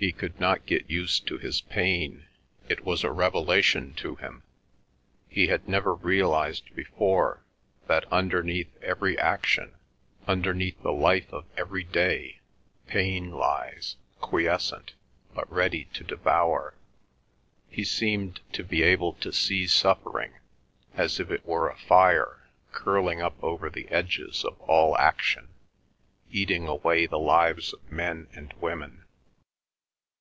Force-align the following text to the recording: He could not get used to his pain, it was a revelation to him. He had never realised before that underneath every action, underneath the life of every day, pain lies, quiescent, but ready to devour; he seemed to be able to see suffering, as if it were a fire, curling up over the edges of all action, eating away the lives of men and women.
He 0.00 0.12
could 0.12 0.38
not 0.38 0.64
get 0.64 0.88
used 0.88 1.26
to 1.26 1.38
his 1.38 1.60
pain, 1.60 2.28
it 2.68 2.84
was 2.84 3.02
a 3.02 3.10
revelation 3.10 3.94
to 3.94 4.14
him. 4.14 4.44
He 5.28 5.48
had 5.48 5.66
never 5.68 5.92
realised 5.92 6.72
before 6.76 7.42
that 7.88 8.04
underneath 8.12 8.70
every 8.80 9.18
action, 9.18 9.74
underneath 10.28 10.80
the 10.84 10.92
life 10.92 11.32
of 11.32 11.46
every 11.56 11.82
day, 11.82 12.38
pain 12.86 13.32
lies, 13.32 13.96
quiescent, 14.20 14.92
but 15.34 15.50
ready 15.52 15.86
to 15.94 16.04
devour; 16.04 16.74
he 17.68 17.82
seemed 17.82 18.38
to 18.52 18.62
be 18.62 18.84
able 18.84 19.14
to 19.14 19.32
see 19.32 19.66
suffering, 19.66 20.34
as 20.94 21.18
if 21.18 21.28
it 21.32 21.44
were 21.44 21.68
a 21.68 21.76
fire, 21.76 22.46
curling 22.70 23.20
up 23.20 23.34
over 23.42 23.68
the 23.68 23.88
edges 23.88 24.44
of 24.44 24.60
all 24.60 24.96
action, 24.96 25.48
eating 26.30 26.68
away 26.68 27.04
the 27.06 27.18
lives 27.18 27.72
of 27.72 27.90
men 27.90 28.28
and 28.32 28.52
women. 28.60 29.04